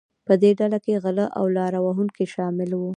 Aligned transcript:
په 0.27 0.33
دې 0.41 0.51
ډله 0.59 0.77
کې 0.85 1.01
غلۀ 1.03 1.25
او 1.37 1.45
لاره 1.57 1.79
وهونکي 1.85 2.25
شامل 2.33 2.71
وو. 2.75 2.89